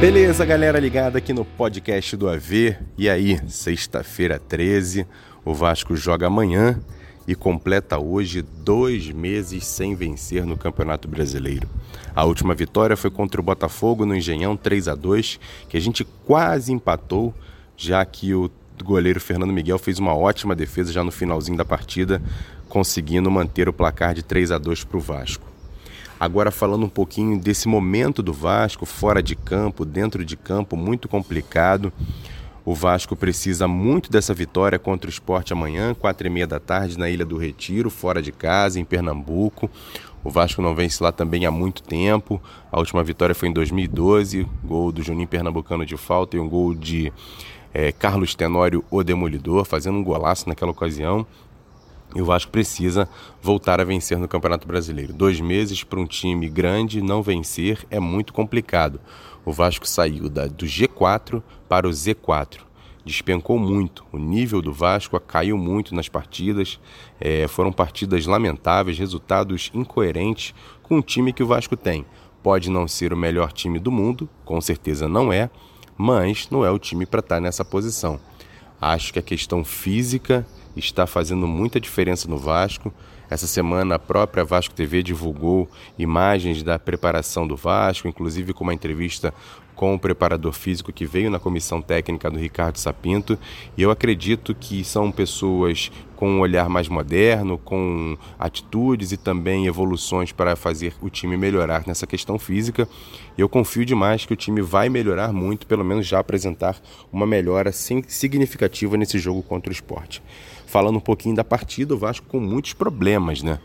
[0.00, 2.76] Beleza, galera ligada aqui no podcast do AV.
[2.96, 5.04] E aí, sexta-feira 13,
[5.44, 6.78] o Vasco joga amanhã
[7.26, 11.68] e completa hoje dois meses sem vencer no Campeonato Brasileiro.
[12.14, 16.04] A última vitória foi contra o Botafogo no Engenhão 3 a 2 que a gente
[16.24, 17.34] quase empatou,
[17.76, 18.48] já que o
[18.84, 22.22] goleiro Fernando Miguel fez uma ótima defesa já no finalzinho da partida,
[22.68, 25.46] conseguindo manter o placar de 3 a 2 para o Vasco.
[26.20, 31.08] Agora falando um pouquinho desse momento do Vasco, fora de campo, dentro de campo, muito
[31.08, 31.92] complicado.
[32.64, 36.98] O Vasco precisa muito dessa vitória contra o esporte amanhã, quatro e meia da tarde,
[36.98, 39.70] na Ilha do Retiro, fora de casa, em Pernambuco.
[40.24, 42.42] O Vasco não vence lá também há muito tempo.
[42.70, 46.74] A última vitória foi em 2012, gol do Juninho Pernambucano de falta e um gol
[46.74, 47.12] de
[47.72, 51.26] é, Carlos Tenório, o Demolidor, fazendo um golaço naquela ocasião.
[52.14, 53.08] E o Vasco precisa
[53.42, 55.12] voltar a vencer no Campeonato Brasileiro.
[55.12, 58.98] Dois meses para um time grande não vencer é muito complicado.
[59.44, 62.60] O Vasco saiu da, do G4 para o Z4.
[63.04, 64.04] Despencou muito.
[64.12, 66.80] O nível do Vasco caiu muito nas partidas.
[67.20, 72.04] É, foram partidas lamentáveis, resultados incoerentes com o time que o Vasco tem.
[72.42, 75.50] Pode não ser o melhor time do mundo, com certeza não é,
[75.98, 78.20] mas não é o time para estar tá nessa posição.
[78.80, 80.46] Acho que a questão física
[80.76, 82.94] está fazendo muita diferença no Vasco.
[83.28, 88.72] Essa semana a própria Vasco TV divulgou imagens da preparação do Vasco, inclusive com uma
[88.72, 89.34] entrevista
[89.78, 93.38] com o preparador físico que veio na comissão técnica do Ricardo Sapinto,
[93.76, 99.68] e eu acredito que são pessoas com um olhar mais moderno, com atitudes e também
[99.68, 102.88] evoluções para fazer o time melhorar nessa questão física.
[103.38, 106.76] Eu confio demais que o time vai melhorar muito, pelo menos já apresentar
[107.12, 110.20] uma melhora significativa nesse jogo contra o esporte.
[110.66, 113.60] Falando um pouquinho da partida, o Vasco com muitos problemas, né?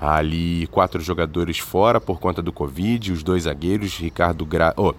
[0.00, 4.72] ali quatro jogadores fora por conta do Covid, os dois zagueiros, Ricardo Gra...
[4.76, 4.94] Oh,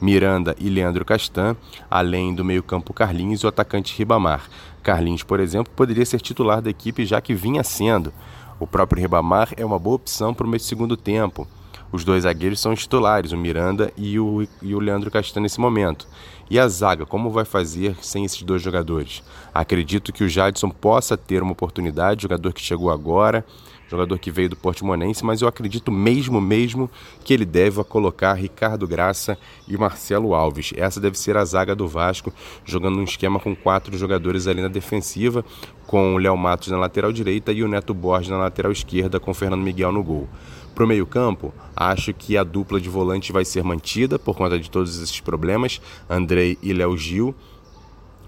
[0.00, 1.56] Miranda e Leandro Castan,
[1.90, 4.48] além do meio-campo Carlinhos e o atacante Ribamar.
[4.82, 8.12] Carlinhos, por exemplo, poderia ser titular da equipe já que vinha sendo.
[8.60, 11.46] O próprio Ribamar é uma boa opção para o meio segundo tempo.
[11.90, 16.08] Os dois zagueiros são titulares, o Miranda e o, e o Leandro Castan nesse momento.
[16.50, 19.22] E a zaga, como vai fazer sem esses dois jogadores?
[19.54, 23.44] Acredito que o Jadson possa ter uma oportunidade, jogador que chegou agora,
[23.88, 26.90] jogador que veio do Portimonense, mas eu acredito mesmo, mesmo
[27.24, 30.72] que ele deve colocar Ricardo Graça e Marcelo Alves.
[30.76, 32.32] Essa deve ser a zaga do Vasco,
[32.64, 35.44] jogando um esquema com quatro jogadores ali na defensiva,
[35.86, 39.30] com o Léo Matos na lateral direita e o Neto Borges na lateral esquerda, com
[39.30, 40.28] o Fernando Miguel no gol.
[40.74, 44.68] Para o meio-campo, acho que a dupla de volante vai ser mantida por conta de
[44.68, 45.80] todos esses problemas,
[46.10, 47.34] Andrei e Léo Gil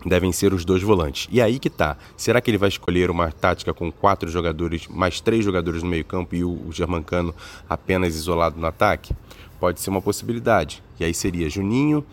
[0.06, 1.28] devem ser os dois volantes.
[1.30, 1.96] E aí que tá.
[2.16, 6.34] Será que ele vai escolher uma tática com quatro jogadores, mais três jogadores no meio-campo
[6.34, 7.34] e o Germancano
[7.68, 9.14] apenas isolado no ataque?
[9.58, 10.82] Pode ser uma possibilidade.
[11.00, 12.04] E aí seria Juninho,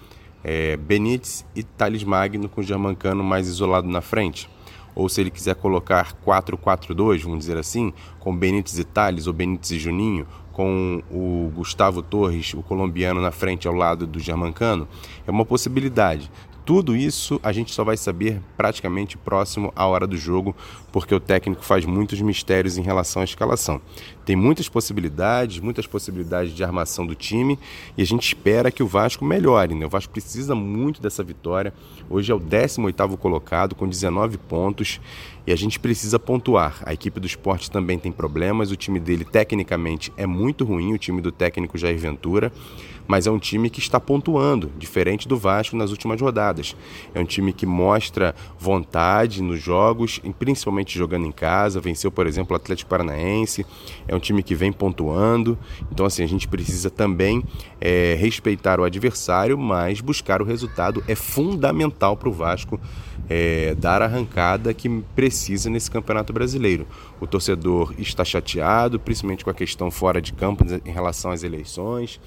[0.43, 4.49] é, Benítez e Thales Magno com o Germancano mais isolado na frente.
[4.95, 9.71] Ou se ele quiser colocar 4-4-2, vamos dizer assim, com Benítez e Thales ou Benítez
[9.71, 14.87] e Juninho, com o Gustavo Torres, o colombiano, na frente ao lado do Germancano,
[15.25, 16.29] é uma possibilidade.
[16.65, 20.55] Tudo isso a gente só vai saber praticamente próximo à hora do jogo,
[20.93, 23.81] porque o técnico faz muitos mistérios em relação à escalação.
[24.25, 27.59] Tem muitas possibilidades, muitas possibilidades de armação do time
[27.97, 29.75] e a gente espera que o Vasco melhore.
[29.75, 29.85] Né?
[29.85, 31.73] O Vasco precisa muito dessa vitória.
[32.09, 35.01] Hoje é o 18º colocado com 19 pontos
[35.45, 36.81] e a gente precisa pontuar.
[36.85, 40.97] A equipe do esporte também tem problemas, o time dele tecnicamente é muito ruim, o
[40.97, 42.53] time do técnico Jair Ventura
[43.07, 46.52] mas é um time que está pontuando, diferente do Vasco nas últimas rodadas.
[47.13, 51.81] É um time que mostra vontade nos jogos, principalmente jogando em casa.
[51.81, 53.65] Venceu, por exemplo, o Atlético Paranaense.
[54.07, 55.57] É um time que vem pontuando.
[55.91, 57.43] Então, assim, a gente precisa também
[57.81, 62.79] é, respeitar o adversário, mas buscar o resultado é fundamental para o Vasco.
[63.29, 66.85] É, dar a arrancada que precisa nesse Campeonato Brasileiro.
[67.21, 72.19] O torcedor está chateado, principalmente com a questão fora de campo em relação às eleições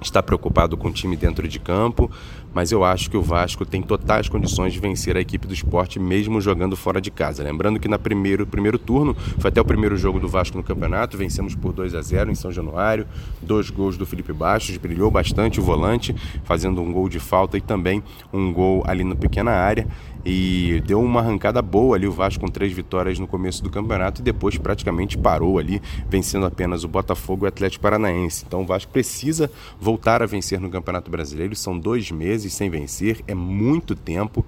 [0.00, 2.10] está preocupado com o time dentro de campo,
[2.54, 5.98] mas eu acho que o Vasco tem totais condições de vencer a equipe do esporte
[5.98, 7.42] mesmo jogando fora de casa.
[7.42, 11.16] Lembrando que no primeiro, primeiro turno, foi até o primeiro jogo do Vasco no campeonato,
[11.16, 13.06] vencemos por 2 a 0 em São Januário,
[13.42, 16.14] dois gols do Felipe Bastos, brilhou bastante o volante,
[16.44, 18.02] fazendo um gol de falta e também
[18.32, 19.86] um gol ali na pequena área
[20.28, 24.20] e deu uma arrancada boa ali o Vasco com três vitórias no começo do campeonato
[24.20, 28.44] e depois praticamente parou ali, vencendo apenas o Botafogo e o Atlético Paranaense.
[28.44, 33.20] Então o Vasco precisa voltar a vencer no Campeonato Brasileiro, são dois meses sem vencer,
[33.28, 34.44] é muito tempo.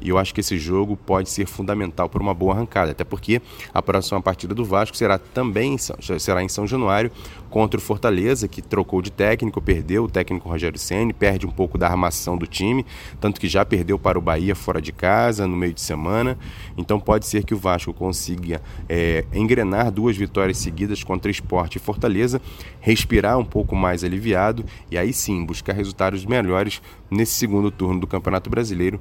[0.00, 3.40] E eu acho que esse jogo pode ser fundamental para uma boa arrancada, até porque
[3.72, 5.76] a próxima partida do Vasco será também
[6.18, 7.10] será em São Januário
[7.50, 11.78] contra o Fortaleza, que trocou de técnico, perdeu o técnico Rogério Ceni, perde um pouco
[11.78, 12.84] da armação do time,
[13.20, 16.38] tanto que já perdeu para o Bahia fora de casa no meio de semana.
[16.76, 21.78] Então pode ser que o Vasco consiga é, engrenar duas vitórias seguidas contra Esporte e
[21.78, 22.40] Fortaleza,
[22.80, 28.06] respirar um pouco mais aliviado e aí sim buscar resultados melhores nesse segundo turno do
[28.06, 29.00] Campeonato Brasileiro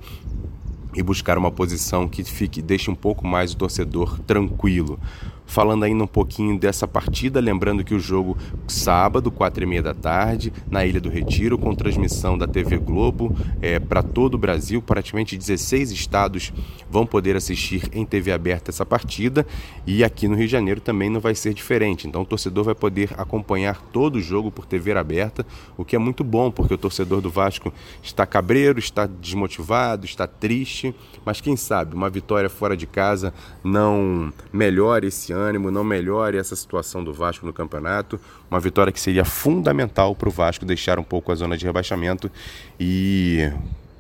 [0.96, 5.00] e buscar uma posição que fique deixe um pouco mais o torcedor tranquilo
[5.46, 8.38] falando ainda um pouquinho dessa partida, lembrando que o jogo
[8.68, 13.36] sábado, quatro e meia da tarde, na Ilha do Retiro, com transmissão da TV Globo
[13.62, 16.52] é, para todo o Brasil, praticamente 16 estados
[16.90, 19.46] vão poder assistir em TV aberta essa partida.
[19.86, 22.08] E aqui no Rio de Janeiro também não vai ser diferente.
[22.08, 25.46] Então o torcedor vai poder acompanhar todo o jogo por TV aberta,
[25.78, 30.26] o que é muito bom, porque o torcedor do Vasco está cabreiro, está desmotivado, está
[30.26, 30.96] triste,
[31.26, 33.34] mas quem sabe uma vitória fora de casa
[33.64, 38.20] não melhora esse ânimo, não melhore essa situação do Vasco no campeonato.
[38.50, 42.32] Uma vitória que seria fundamental para o Vasco deixar um pouco a zona de rebaixamento
[42.80, 43.52] e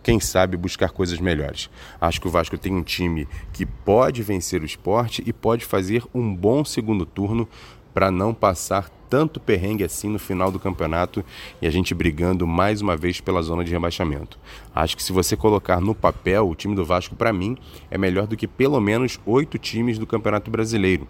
[0.06, 1.68] quem sabe buscar coisas melhores.
[2.00, 6.04] Acho que o Vasco tem um time que pode vencer o esporte e pode fazer
[6.14, 7.50] um bom segundo turno
[7.96, 11.24] para não passar tanto perrengue assim no final do campeonato
[11.62, 14.38] e a gente brigando mais uma vez pela zona de rebaixamento.
[14.76, 17.58] Acho que se você colocar no papel, o time do Vasco, para mim,
[17.90, 21.08] é melhor do que pelo menos oito times do Campeonato Brasileiro.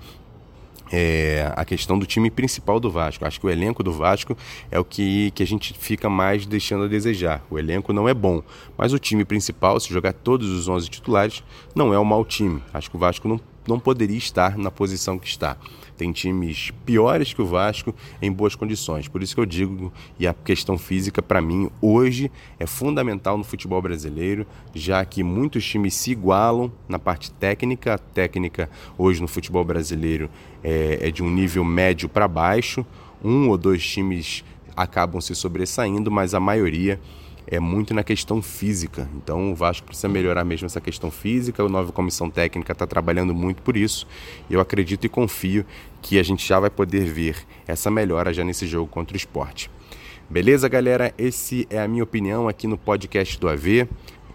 [0.92, 3.26] É, a questão do time principal do Vasco.
[3.26, 4.38] Acho que o elenco do Vasco
[4.70, 7.44] é o que, que a gente fica mais deixando a desejar.
[7.50, 8.44] O elenco não é bom,
[8.78, 11.44] mas o time principal, se jogar todos os 11 titulares,
[11.74, 12.62] não é um mau time.
[12.72, 15.58] Acho que o Vasco não, não poderia estar na posição que está.
[15.98, 19.08] Tem times piores que o Vasco em boas condições.
[19.08, 22.30] Por isso que eu digo, e a questão física, para mim, hoje
[22.60, 27.94] é fundamental no futebol brasileiro, já que muitos times se igualam na parte técnica.
[27.94, 30.30] A técnica hoje no futebol brasileiro
[30.64, 32.86] é, é de um nível médio para baixo.
[33.24, 34.44] Um ou dois times
[34.76, 37.00] acabam se sobressaindo, mas a maioria
[37.48, 39.08] é muito na questão física.
[39.16, 41.64] Então o Vasco precisa melhorar mesmo essa questão física.
[41.64, 44.08] A nova comissão técnica está trabalhando muito por isso.
[44.50, 45.66] Eu acredito e confio
[46.02, 47.38] que a gente já vai poder ver
[47.68, 49.70] essa melhora já nesse jogo contra o esporte.
[50.30, 51.14] Beleza, galera?
[51.18, 53.88] Esse é a minha opinião aqui no podcast do AV.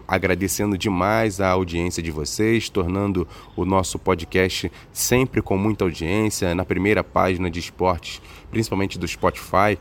[0.07, 6.65] Agradecendo demais a audiência de vocês, tornando o nosso podcast sempre com muita audiência, na
[6.65, 9.77] primeira página de esportes, principalmente do Spotify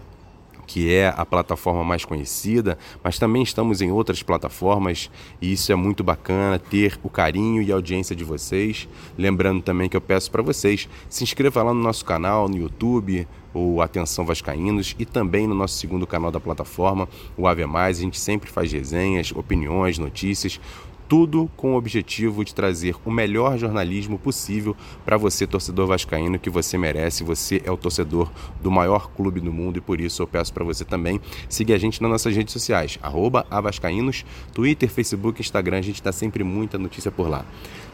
[0.71, 5.11] que é a plataforma mais conhecida, mas também estamos em outras plataformas
[5.43, 8.89] e isso é muito bacana ter o carinho e a audiência de vocês.
[9.19, 13.27] Lembrando também que eu peço para vocês se inscreva lá no nosso canal no YouTube,
[13.53, 17.99] o Atenção Vascaínos e também no nosso segundo canal da plataforma, o Ave Mais.
[17.99, 20.61] A gente sempre faz resenhas, opiniões, notícias
[21.11, 26.49] tudo com o objetivo de trazer o melhor jornalismo possível para você, torcedor vascaíno, que
[26.49, 27.25] você merece.
[27.25, 28.31] Você é o torcedor
[28.63, 31.79] do maior clube do mundo e por isso eu peço para você também seguir a
[31.79, 34.25] gente nas nossas redes sociais, arroba avascaínos,
[34.55, 37.45] Twitter, Facebook, Instagram, a gente está sempre muita notícia por lá.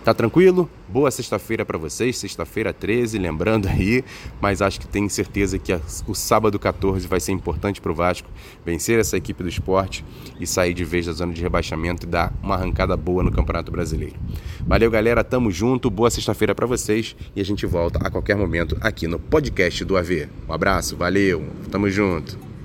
[0.07, 0.71] Tá tranquilo?
[0.89, 4.05] Boa sexta-feira para vocês, sexta-feira 13, lembrando aí,
[4.41, 5.77] mas acho que tenho certeza que
[6.07, 8.29] o sábado 14 vai ser importante para o Vasco
[8.65, 10.05] vencer essa equipe do esporte
[10.39, 13.71] e sair de vez da zona de rebaixamento e dar uma arrancada boa no Campeonato
[13.71, 14.17] Brasileiro.
[14.67, 18.77] Valeu, galera, tamo junto, boa sexta-feira para vocês e a gente volta a qualquer momento
[18.81, 20.29] aqui no podcast do AV.
[20.49, 22.46] Um abraço, valeu, tamo junto.